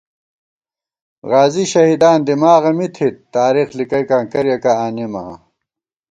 غازی 1.29 1.65
شہیدان 1.71 2.19
دِماغہ 2.27 2.71
می 2.77 2.87
تھِت، 2.95 3.15
تارېخ 3.33 3.69
لِکَئیکاں 3.77 4.23
کریَکہ 4.31 4.73
آنېمہ 4.85 5.21
آں 5.29 5.35